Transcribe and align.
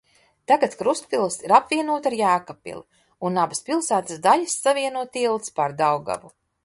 Tagad 0.51 0.75
Krustpils 0.77 1.35
ir 1.47 1.51
apvienota 1.57 2.09
ar 2.11 2.15
Jēkabpili 2.21 2.81
un 3.31 3.37
abas 3.43 3.61
pilsētas 3.69 4.25
daļas 4.25 4.57
savieno 4.67 5.05
tilts 5.19 5.55
pār 5.61 5.77
Daugavu. 5.85 6.35